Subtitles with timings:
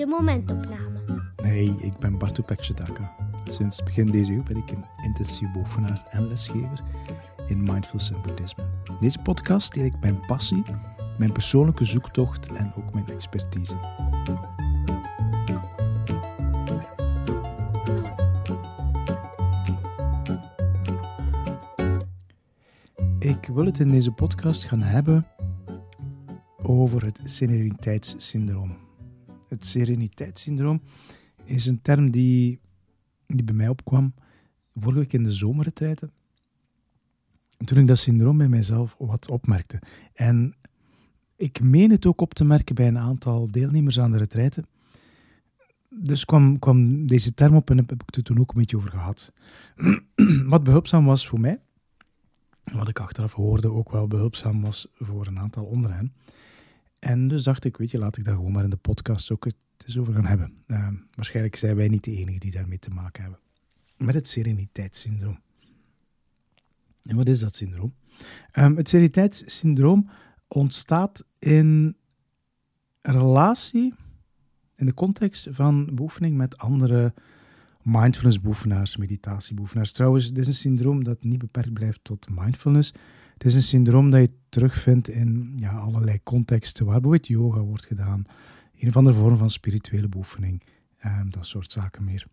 [0.00, 0.98] de momentopname.
[1.42, 3.14] Hey, ik ben Bartu Pekjedaka.
[3.44, 6.80] Sinds begin deze eeuw ben ik een intensief bovenaar en lesgever
[7.46, 8.64] in mindfulness en boeddhisme.
[9.00, 10.62] Deze podcast deel ik mijn passie,
[11.18, 13.76] mijn persoonlijke zoektocht en ook mijn expertise.
[23.18, 25.26] Ik wil het in deze podcast gaan hebben
[26.62, 28.89] over het sereniteitssyndroom.
[29.50, 30.82] Het sereniteitssyndroom
[31.44, 32.60] is een term die,
[33.26, 34.14] die bij mij opkwam
[34.72, 36.12] vorige week in de zomerretreiten.
[37.64, 39.78] Toen ik dat syndroom bij mijzelf wat opmerkte.
[40.12, 40.54] En
[41.36, 44.66] ik meen het ook op te merken bij een aantal deelnemers aan de retreiten.
[45.88, 48.90] Dus kwam, kwam deze term op en heb ik het toen ook een beetje over
[48.90, 49.32] gehad.
[50.52, 51.60] wat behulpzaam was voor mij,
[52.72, 56.12] wat ik achteraf hoorde ook wel behulpzaam was voor een aantal onder hen.
[57.00, 59.44] En dus dacht ik, weet je, laat ik daar gewoon maar in de podcast ook
[59.44, 59.56] het
[59.86, 60.54] eens over gaan hebben.
[60.66, 63.40] Uh, waarschijnlijk zijn wij niet de enigen die daarmee te maken hebben.
[63.96, 65.40] Met het sereniteitssyndroom.
[67.02, 67.94] En wat is dat syndroom?
[68.58, 70.10] Um, het sereniteitssyndroom
[70.48, 71.96] ontstaat in
[73.02, 73.94] relatie,
[74.76, 77.14] in de context van beoefening met andere
[77.82, 79.92] mindfulness-beoefenaars, meditatie-beoefenaars.
[79.92, 82.92] Trouwens, dit is een syndroom dat niet beperkt blijft tot mindfulness.
[83.40, 87.86] Het is een syndroom dat je terugvindt in ja, allerlei contexten waar bijvoorbeeld yoga wordt
[87.86, 88.24] gedaan,
[88.78, 90.62] een of andere vorm van spirituele beoefening,
[91.04, 92.26] um, dat soort zaken meer.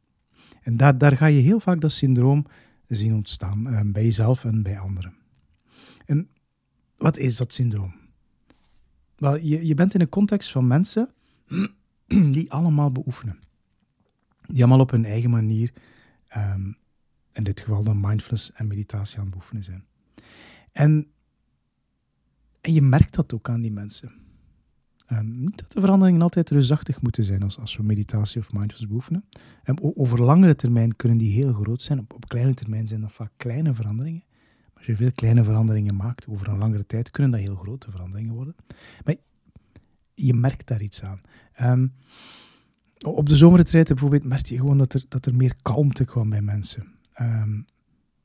[0.62, 2.46] En daar, daar ga je heel vaak dat syndroom
[2.88, 5.14] zien ontstaan, um, bij jezelf en bij anderen.
[6.06, 6.30] En
[6.98, 7.96] wat is dat syndroom?
[9.16, 11.10] Wel, je, je bent in een context van mensen
[12.38, 13.40] die allemaal beoefenen.
[14.48, 15.74] Die allemaal op hun eigen manier,
[16.36, 16.78] um,
[17.32, 19.86] in dit geval dan mindfulness en meditatie aan het beoefenen zijn.
[20.78, 21.08] En,
[22.62, 24.12] en je merkt dat ook aan die mensen.
[25.12, 28.88] Um, niet dat de veranderingen altijd reusachtig moeten zijn als, als we meditatie of mindfulness
[28.88, 29.26] beoefenen.
[29.66, 32.00] Um, over langere termijn kunnen die heel groot zijn.
[32.00, 34.24] Op, kleine termijn zijn dat vaak kleine veranderingen.
[34.28, 37.92] Maar als je veel kleine veranderingen maakt over een langere tijd, kunnen dat heel grote
[37.92, 38.56] veranderingen worden.
[39.06, 39.16] Maar
[40.14, 41.22] je merkt daar iets aan.
[41.62, 41.94] Um,
[43.06, 46.42] op de zomerretreiten bijvoorbeeld merkte je gewoon dat er, dat er meer kalmte kwam bij
[46.42, 46.94] mensen.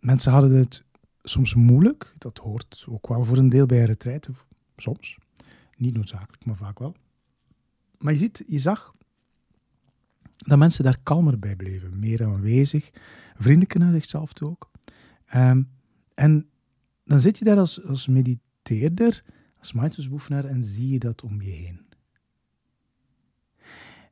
[0.00, 0.84] mensen hadden het
[1.22, 2.14] soms moeilijk.
[2.18, 4.32] Dat hoort ook wel voor een deel bij een retraite.
[4.76, 5.18] Soms.
[5.76, 6.94] Niet noodzakelijk, maar vaak wel.
[7.98, 8.94] Maar je ziet, je zag
[10.36, 11.98] dat mensen daar kalmer bij bleven.
[11.98, 12.90] Meer aanwezig.
[13.34, 14.70] Vriendelijker naar zichzelf toe ook.
[15.34, 15.70] Um,
[16.14, 16.48] en
[17.04, 19.24] dan zit je daar als, als mediteerder,
[19.58, 21.80] als mindfulnessbeoefenaar en zie je dat om je heen.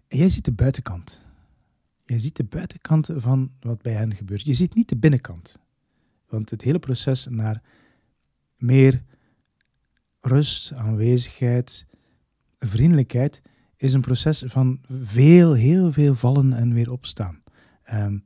[0.09, 1.27] En jij ziet de buitenkant.
[2.05, 4.45] Je ziet de buitenkant van wat bij hen gebeurt.
[4.45, 5.61] Je ziet niet de binnenkant.
[6.31, 7.63] Want het hele proces naar
[8.57, 9.03] meer
[10.21, 11.87] rust, aanwezigheid,
[12.59, 13.43] vriendelijkheid
[13.77, 17.43] is een proces van veel, heel veel vallen en weer opstaan.
[17.93, 18.25] Um,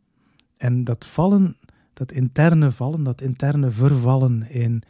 [0.57, 1.57] en dat vallen,
[1.93, 4.83] dat interne vallen, dat interne vervallen in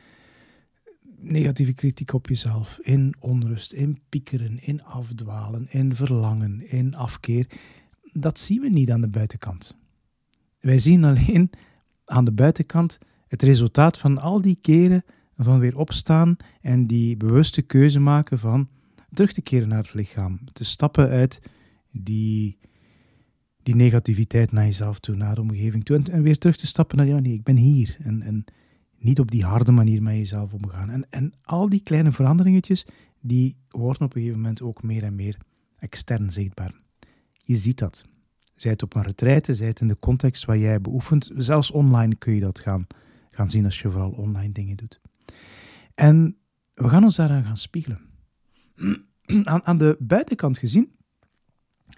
[1.20, 7.46] negatieve kritiek op jezelf, in onrust, in piekeren, in afdwalen, in verlangen, in afkeer,
[8.12, 9.76] dat zien we niet aan de buitenkant.
[10.60, 11.50] Wij zien alleen
[12.04, 15.04] aan de buitenkant het resultaat van al die keren
[15.36, 18.68] van weer opstaan en die bewuste keuze maken van
[19.12, 20.38] terug te keren naar het lichaam.
[20.52, 21.42] Te stappen uit
[21.90, 22.58] die,
[23.62, 26.02] die negativiteit naar jezelf toe, naar de omgeving toe.
[26.10, 27.96] En, weer terug te stappen naar, ja nee, ik ben hier.
[28.02, 28.44] En, en
[28.98, 30.90] niet op die harde manier met jezelf omgaan.
[30.90, 32.86] En, en al die kleine veranderingetjes,
[33.20, 35.36] die worden op een gegeven moment ook meer en meer
[35.78, 36.74] extern zichtbaar.
[37.32, 38.04] Je ziet dat.
[38.54, 41.30] Zij het op een retraite, zij het in de context waar jij beoefent.
[41.36, 42.86] Zelfs online kun je dat gaan,
[43.30, 45.00] gaan zien als je vooral online dingen doet.
[45.94, 46.36] En
[46.74, 48.00] we gaan ons daaraan gaan spiegelen.
[49.42, 50.92] Aan, aan de buitenkant gezien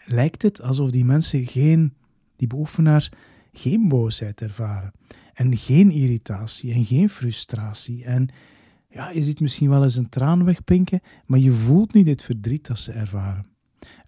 [0.05, 1.94] lijkt het alsof die mensen geen,
[2.37, 3.11] die beoefenaars,
[3.53, 4.93] geen boosheid ervaren.
[5.34, 8.05] En geen irritatie en geen frustratie.
[8.05, 8.29] En
[8.88, 12.67] ja, je ziet misschien wel eens een traan wegpinken, maar je voelt niet het verdriet
[12.67, 13.47] dat ze ervaren.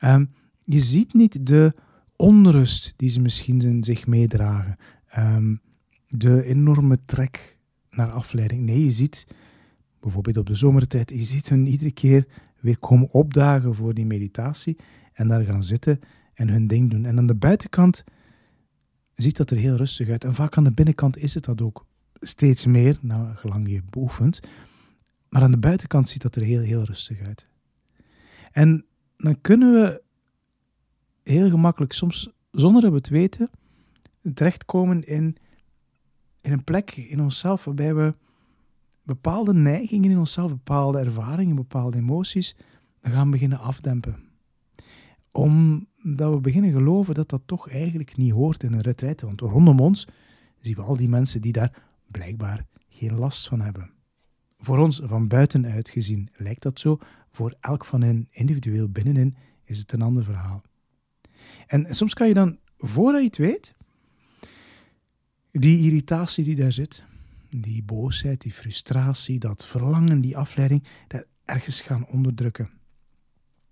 [0.04, 0.30] Um,
[0.62, 1.74] je ziet niet de
[2.18, 4.76] onrust die ze misschien zich meedragen.
[5.18, 5.60] Um,
[6.08, 7.58] de enorme trek
[7.90, 8.62] naar afleiding.
[8.62, 9.26] Nee, je ziet
[10.00, 12.26] bijvoorbeeld op de zomertijd, je ziet hun iedere keer
[12.60, 14.76] weer komen opdagen voor die meditatie
[15.12, 16.00] en daar gaan zitten
[16.34, 17.04] en hun ding doen.
[17.04, 18.04] En aan de buitenkant
[19.14, 20.24] ziet dat er heel rustig uit.
[20.24, 21.86] En vaak aan de binnenkant is het dat ook
[22.20, 24.40] steeds meer, nou, gelang je beoefent.
[25.28, 27.46] Maar aan de buitenkant ziet dat er heel, heel rustig uit.
[28.52, 28.84] En
[29.16, 30.02] dan kunnen we
[31.28, 33.50] heel gemakkelijk, soms zonder dat we het weten,
[34.34, 35.36] terechtkomen in,
[36.40, 38.14] in een plek in onszelf waarbij we
[39.02, 42.56] bepaalde neigingen in onszelf, bepaalde ervaringen, bepaalde emoties
[43.02, 44.16] gaan beginnen afdempen.
[45.32, 49.26] Om dat we beginnen geloven dat dat toch eigenlijk niet hoort in een retraite.
[49.26, 50.06] Want rondom ons
[50.60, 53.90] zien we al die mensen die daar blijkbaar geen last van hebben.
[54.58, 56.98] Voor ons van buitenuit gezien lijkt dat zo.
[57.30, 60.62] Voor elk van hen individueel binnenin is het een ander verhaal.
[61.68, 63.74] En soms kan je dan, voordat je het weet,
[65.52, 67.04] die irritatie die daar zit,
[67.50, 72.70] die boosheid, die frustratie, dat verlangen, die afleiding, daar ergens gaan onderdrukken.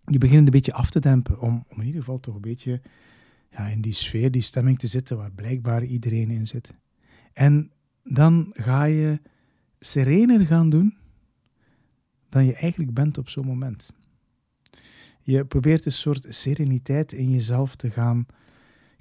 [0.05, 2.81] Die beginnen een beetje af te dempen, om, om in ieder geval toch een beetje
[3.51, 6.75] ja, in die sfeer, die stemming te zitten waar blijkbaar iedereen in zit.
[7.33, 7.71] En
[8.05, 9.21] dan ga je
[9.81, 10.97] serener gaan doen
[12.29, 13.93] dan je eigenlijk bent op zo'n moment.
[15.27, 18.27] Je probeert een soort sereniteit in jezelf te gaan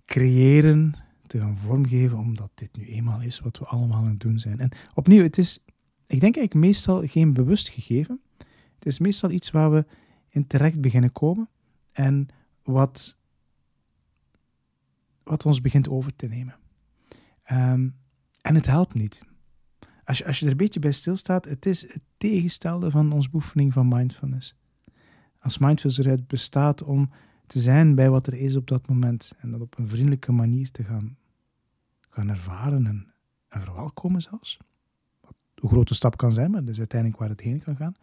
[0.05, 0.95] creëren,
[1.27, 4.59] te gaan vormgeven, omdat dit nu eenmaal is wat we allemaal aan het doen zijn.
[4.59, 5.59] En opnieuw, het is,
[6.07, 8.21] ik denk eigenlijk meestal geen bewust gegeven.
[8.75, 9.85] Het is meestal iets waar we
[10.29, 11.49] in terecht beginnen komen
[11.91, 12.27] en
[12.63, 13.17] wat,
[15.23, 16.55] wat ons begint over te nemen.
[17.51, 17.95] Um,
[18.41, 19.23] en het helpt niet.
[20.03, 23.29] Als je, als je er een beetje bij stilstaat, het is het tegenstelde van onze
[23.29, 24.55] beoefening van mindfulness.
[25.45, 27.09] Als mindfulness eruit bestaat om
[27.47, 30.71] te zijn bij wat er is op dat moment en dat op een vriendelijke manier
[30.71, 31.17] te gaan,
[32.09, 33.13] gaan ervaren en,
[33.47, 34.57] en verwelkomen zelfs.
[35.21, 37.95] Wat een grote stap kan zijn, maar dat is uiteindelijk waar het heen kan gaan.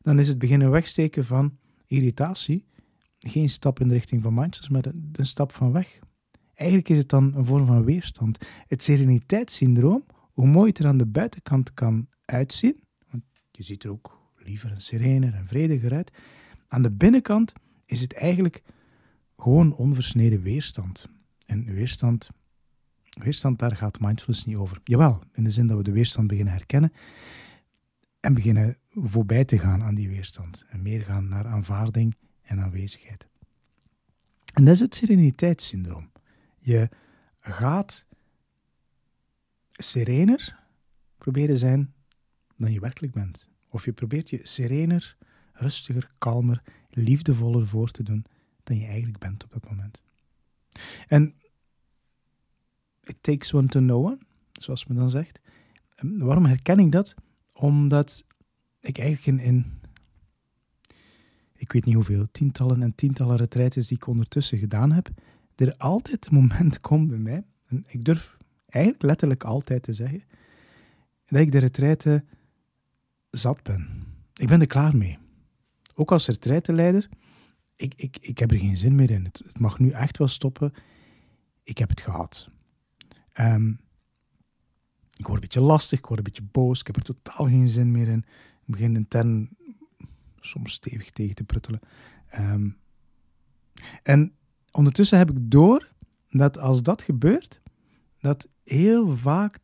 [0.00, 2.64] Dan is het beginnen wegsteken van irritatie
[3.18, 5.98] geen stap in de richting van mindfulness, maar een, een stap van weg.
[6.54, 8.46] Eigenlijk is het dan een vorm van weerstand.
[8.66, 12.80] Het sereniteitssyndroom, hoe mooi het er aan de buitenkant kan uitzien,
[13.10, 16.12] want je ziet er ook liever een serener en vrediger uit,
[16.72, 17.52] aan de binnenkant
[17.84, 18.62] is het eigenlijk
[19.36, 21.08] gewoon onversneden weerstand.
[21.46, 22.30] En weerstand,
[23.08, 24.80] weerstand, daar gaat mindfulness niet over.
[24.84, 26.92] Jawel, in de zin dat we de weerstand beginnen herkennen
[28.20, 30.64] en beginnen voorbij te gaan aan die weerstand.
[30.68, 33.26] En meer gaan naar aanvaarding en aanwezigheid.
[34.54, 36.10] En dat is het sereniteitssyndroom.
[36.58, 36.88] Je
[37.40, 38.04] gaat
[39.70, 40.58] serener
[41.18, 41.92] proberen zijn
[42.56, 43.48] dan je werkelijk bent.
[43.68, 45.16] Of je probeert je serener,
[45.52, 48.24] rustiger, kalmer, liefdevoller voor te doen
[48.62, 50.02] dan je eigenlijk bent op dat moment.
[51.06, 51.34] En
[53.00, 54.18] it takes one to know one,
[54.52, 55.40] zoals men dan zegt.
[56.00, 57.14] waarom herken ik dat?
[57.52, 58.24] Omdat
[58.80, 59.80] ik eigenlijk in, in,
[61.54, 65.10] ik weet niet hoeveel, tientallen en tientallen retraites die ik ondertussen gedaan heb,
[65.54, 70.22] er altijd een moment komt bij mij, en ik durf eigenlijk letterlijk altijd te zeggen,
[71.26, 72.24] dat ik de retraite
[73.30, 74.02] zat ben.
[74.34, 75.18] Ik ben er klaar mee.
[75.94, 77.08] Ook als retraiteleider,
[77.76, 79.24] ik, ik, ik heb er geen zin meer in.
[79.24, 80.72] Het, mag nu echt wel stoppen.
[81.62, 82.48] Ik heb het gehad.
[83.40, 83.80] Um,
[85.16, 87.68] ik word een beetje lastig, ik word een beetje boos, ik heb er totaal geen
[87.68, 88.24] zin meer in.
[88.66, 89.56] Ik begin intern
[90.40, 91.80] soms stevig tegen te pruttelen.
[92.38, 92.76] Um,
[94.02, 94.32] en
[94.70, 95.92] ondertussen heb ik door
[96.30, 97.60] dat als dat gebeurt,
[98.20, 99.58] dat heel vaak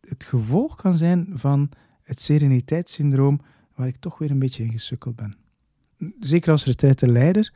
[0.00, 1.70] het gevolg kan zijn van
[2.02, 3.40] het sereniteitssyndroom
[3.82, 5.36] waar ik toch weer een beetje in gesukkeld ben.
[6.20, 7.52] Zeker als retraiteleider.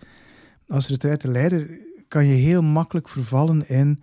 [0.69, 4.03] Als retraiteleider kan je heel makkelijk vervallen in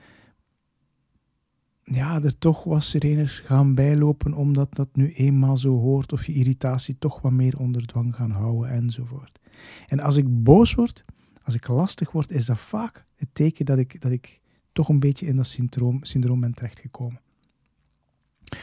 [1.84, 6.34] ja, er toch wat serener gaan bijlopen omdat dat nu eenmaal zo hoort of je
[6.34, 9.40] irritatie toch wat meer onder dwang gaan houden enzovoort.
[9.88, 11.06] En als ik boos word,
[11.44, 15.00] als ik lastig word, is dat vaak het teken dat ik, dat ik toch een
[15.00, 17.22] beetje in dat syndroom, syndroom ben terechtgekomen.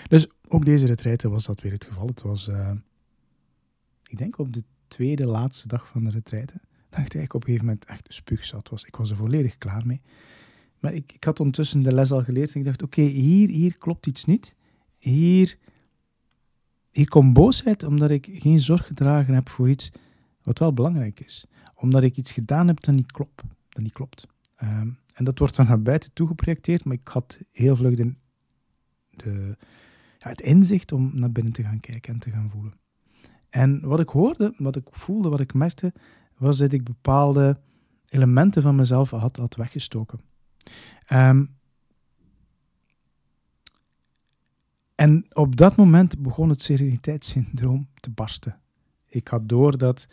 [0.08, 2.06] Dus ook deze retraite was dat weer het geval.
[2.06, 2.70] Het was, uh,
[4.10, 7.66] ik denk op de tweede, laatste dag van de retraite, dat ik op een gegeven
[7.66, 8.84] moment echt spuugzat was.
[8.84, 10.00] Ik was er volledig klaar mee.
[10.78, 13.78] Maar ik, ik had ondertussen de les al geleerd en ik dacht, oké, hier, hier
[13.78, 14.54] klopt iets niet.
[14.98, 15.58] Hier,
[16.90, 19.90] hier komt boosheid omdat ik geen zorg gedragen heb voor iets
[20.42, 21.44] wat wel belangrijk is.
[21.74, 23.42] Omdat ik iets gedaan heb dat niet klopt.
[23.68, 24.26] Dat niet klopt.
[24.56, 28.14] Ehm, en dat wordt dan naar buiten toe geprojecteerd, maar ik had heel vlug de,
[29.10, 29.56] de,
[30.18, 32.79] ja, het inzicht om naar binnen te gaan kijken en te gaan voelen.
[33.50, 35.92] En wat ik hoorde, wat ik voelde, wat ik merkte,
[36.36, 37.60] was dat ik bepaalde
[38.08, 40.20] elementen van mezelf had, had weggestoken.
[41.12, 41.58] Um,
[44.94, 48.60] en op dat moment begon het sereniteitssyndroom te barsten.
[49.06, 50.08] Ik had door dat,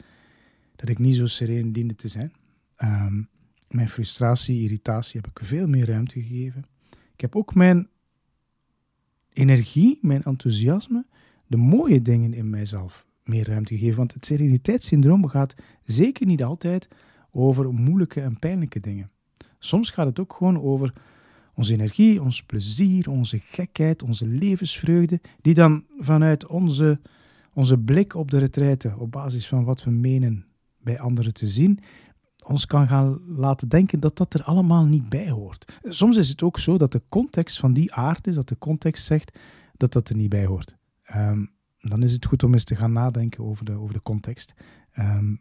[0.76, 2.34] dat ik niet zo sereen diende te zijn.
[2.78, 3.30] Um,
[3.68, 6.66] mijn frustratie, irritatie heb ik veel meer ruimte gegeven.
[7.14, 7.90] Ik heb ook mijn
[9.34, 11.06] energie, mijn enthousiasme,
[11.48, 13.98] de mooie dingen in mijzelf meer ruimte gegeven.
[13.98, 16.88] Want het sereniteitssyndroom gaat zeker niet altijd
[17.32, 19.10] over moeilijke en pijnlijke dingen.
[19.60, 20.94] Soms gaat het ook gewoon over
[21.54, 27.00] onze energie, ons plezier, onze gekheid, onze levensvreugde, die dan vanuit onze,
[27.54, 30.46] onze blik op de retraite, op basis van wat we menen
[30.78, 31.80] bij anderen te zien,
[32.46, 35.80] ons kan gaan laten denken dat dat er allemaal niet bij hoort.
[35.84, 39.06] Soms is het ook zo dat de context van die aard is, dat de context
[39.06, 39.38] zegt
[39.78, 40.76] dat dat er niet bij hoort.
[41.04, 41.46] Ehm,
[41.90, 44.54] dan is het goed om eens te gaan nadenken over de, over de context.
[44.92, 45.36] Ehm,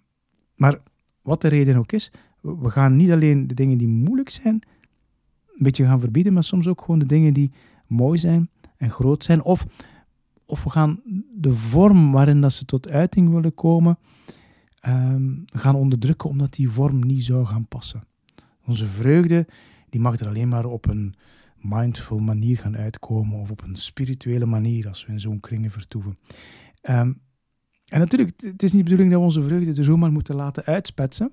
[0.55, 0.79] maar
[1.23, 2.11] wat de reden ook is,
[2.41, 4.63] we gaan niet alleen de dingen die moeilijk zijn
[5.57, 7.53] een beetje gaan verbieden, maar soms ook gewoon de dingen die
[7.87, 9.43] mooi zijn en groot zijn.
[9.43, 9.67] Of,
[10.47, 11.01] of we gaan
[11.35, 13.99] de vorm waarin dat ze tot uiting willen komen,
[14.89, 18.05] um, gaan onderdrukken omdat die vorm niet zou gaan passen.
[18.67, 19.47] Onze vreugde,
[19.91, 21.15] die mag er alleen maar op een
[21.69, 26.19] mindful manier gaan uitkomen of op een spirituele manier als we in zo'n kringen vertoeven.
[26.81, 27.13] Ehm,
[27.87, 30.65] en natuurlijk, het is niet de bedoeling dat we onze vreugde er zomaar moeten laten
[30.65, 31.31] uitspetsen.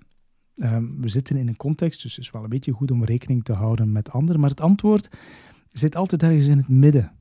[0.56, 3.44] Ehm, we zitten in een context, dus het is wel een beetje goed om rekening
[3.44, 4.40] te houden met anderen.
[4.40, 5.10] Maar het antwoord
[5.68, 7.12] zit altijd ergens in het midden.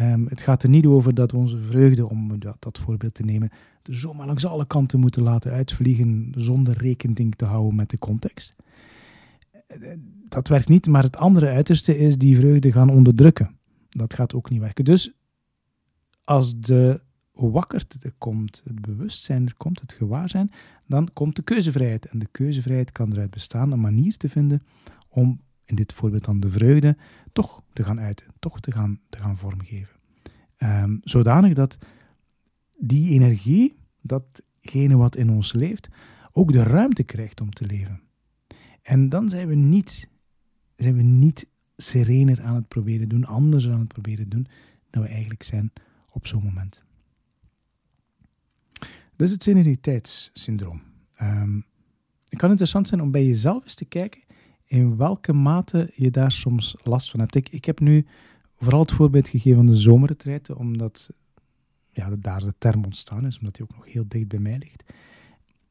[0.00, 3.24] Um, het gaat er niet over dat we onze vreugde, om dat, dat voorbeeld te
[3.24, 3.50] nemen,
[3.82, 8.54] zomaar langs alle kanten moeten laten uitvliegen zonder rekening te houden met de context.
[10.28, 13.58] Dat werkt niet, maar het andere uiterste is die vreugde gaan onderdrukken.
[13.88, 14.84] Dat gaat ook niet werken.
[14.84, 15.12] Dus
[16.24, 17.00] als de
[17.32, 20.50] wakkerte er komt, het bewustzijn er komt, het gewaarzijn,
[20.86, 22.06] dan komt de keuzevrijheid.
[22.06, 24.62] En de keuzevrijheid kan eruit bestaan een manier te vinden
[25.08, 26.96] om, in dit voorbeeld dan de vreugde,
[27.32, 29.96] toch te gaan uiten, toch te gaan, te gaan vormgeven.
[30.58, 31.78] Um, zodanig dat
[32.78, 35.88] die energie, datgene wat in ons leeft,
[36.32, 38.00] ook de ruimte krijgt om te leven.
[38.82, 40.08] En dan zijn we niet,
[40.76, 41.46] zijn we niet
[41.76, 44.46] serener aan het proberen doen, anders aan het proberen doen,
[44.90, 45.72] dan we eigenlijk zijn
[46.10, 46.82] op zo'n moment.
[49.16, 50.82] Dat is het sereniteitssyndroom.
[51.22, 51.64] Um,
[52.28, 54.20] het kan interessant zijn om bij jezelf eens te kijken
[54.64, 57.34] in welke mate je daar soms last van hebt.
[57.34, 58.06] Ik, ik heb nu
[58.56, 61.10] vooral het voorbeeld gegeven van de zomerretreiten, omdat
[61.88, 64.82] ja, daar de term ontstaan is, omdat die ook nog heel dicht bij mij ligt.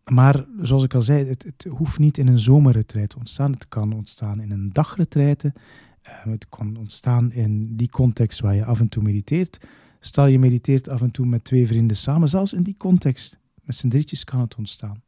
[0.10, 3.51] Maar zoals ik al zei, het, het hoeft niet in een zomerretreat te ontstaan.
[3.51, 5.54] Het kan ontstaan in een dagretreite.
[6.04, 9.60] Uh, het kan ontstaan in die context waar je af en toe mediteert.
[10.00, 13.75] Stel je mediteert af en toe met twee vrienden samen, zelfs in die context, met
[13.75, 15.01] z'n drietjes kan het ontstaan.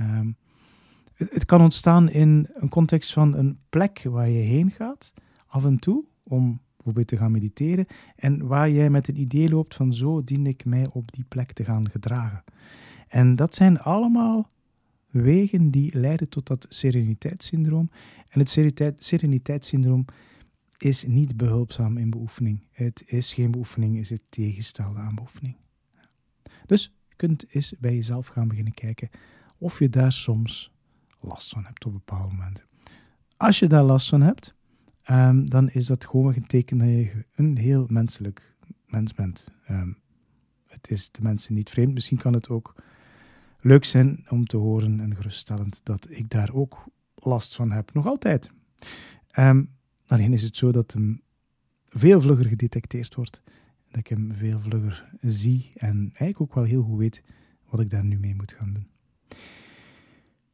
[0.00, 0.36] Um,
[1.14, 5.12] het, het, kan ontstaan in een context van een plek waar je heen gaat,
[5.46, 7.86] af en toe, om bijvoorbeeld te gaan mediteren,
[8.16, 11.52] en waar jij met een idee loopt van zo dien ik mij op die plek
[11.52, 12.44] te gaan gedragen.
[13.08, 14.50] En dat zijn allemaal
[15.10, 17.90] wegen die leiden tot dat sereniteitssyndroom.
[18.28, 18.50] En het
[18.98, 20.04] sereniteitssyndroom
[20.78, 22.66] is niet behulpzaam in beoefening.
[22.70, 25.56] Het is geen beoefening, is het tegenstelde aan beoefening.
[26.66, 29.08] Dus je kunt eens bij jezelf gaan beginnen kijken
[29.58, 30.72] of je daar soms
[31.20, 32.64] last van hebt op bepaalde momenten.
[33.36, 34.54] Als je daar last van hebt,
[35.10, 38.54] um, dan is dat gewoon een teken dat je een heel menselijk
[38.86, 39.48] mens bent.
[39.70, 39.98] Um,
[40.66, 41.94] het is de mensen niet vreemd.
[41.94, 42.74] Misschien kan het ook
[43.60, 46.84] leuk zijn om te horen en geruststellend dat ik daar ook
[47.14, 47.92] last van heb.
[47.92, 48.52] Nog altijd.
[49.38, 49.76] Um,
[50.08, 51.22] is het zo dat hem
[51.88, 53.42] veel vlugger gedetecteerd wordt.
[53.88, 57.22] Dat ik hem veel vlugger zie en eigenlijk ook wel heel goed weet
[57.68, 58.88] wat ik daar nu mee moet gaan doen.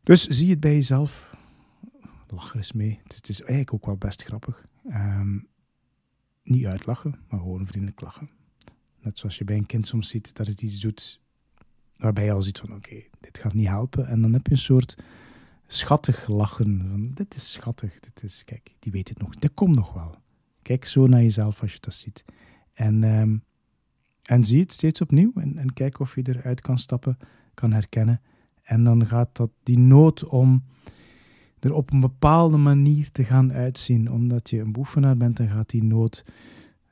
[0.03, 1.37] Dus zie het bij jezelf.
[2.29, 3.01] Lach er eens mee.
[3.03, 4.67] Het is eigenlijk ook wel best grappig.
[4.87, 5.47] Um,
[6.43, 8.31] niet uitlachen, maar gewoon vriendelijk lachen.
[9.01, 11.21] Net zoals je bij een kind soms ziet dat het iets doet
[11.97, 14.07] waarbij je al ziet van oké, dit gaat niet helpen.
[14.07, 14.97] En dan heb je een soort
[15.67, 16.87] schattig lachen.
[16.91, 20.17] Van, dit is schattig, dit is, kijk, die weet het nog, dat komt nog wel.
[20.63, 22.25] Kijk zo naar jezelf als je dat ziet.
[22.73, 23.45] En, um,
[24.23, 27.19] en zie het steeds opnieuw en, en kijk of je eruit kan stappen,
[27.55, 28.21] kan herkennen.
[28.63, 30.65] En dan gaat dat die nood om
[31.61, 34.11] er op een bepaalde manier te gaan uitzien.
[34.11, 36.25] Omdat je een beoefenaar bent, dan gaat die nood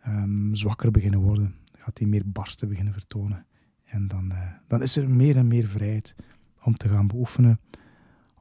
[0.06, 1.54] um, zwakker beginnen worden.
[1.78, 3.46] Gaat die meer barsten beginnen vertonen.
[3.92, 6.14] En dan, uh, dan is er meer en meer vrijheid
[6.62, 7.60] om te gaan beoefenen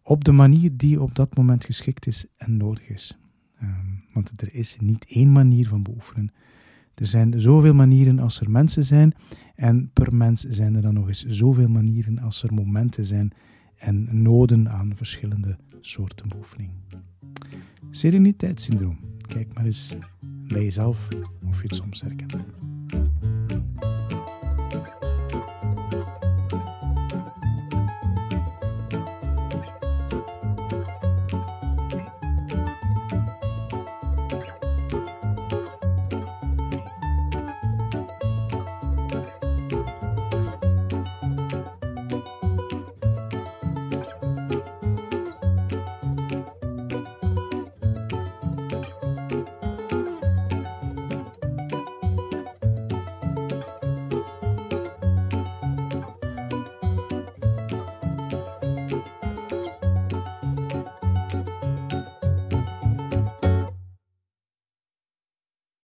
[0.04, 3.18] op de manier die op dat moment geschikt is en nodig is.
[3.62, 6.32] Um, want er is niet één manier van beoefenen.
[6.96, 9.14] Er zijn zoveel manieren als er mensen zijn.
[9.56, 13.32] En per mens zijn er dan nog eens zoveel manieren als er momenten zijn
[13.78, 16.72] en noden aan verschillende soorten beoefening.
[17.92, 19.00] Sereniteitssyndroom.
[19.22, 19.96] Kijk maar eens
[20.48, 21.08] bij jezelf
[21.46, 22.36] of je het soms herkent.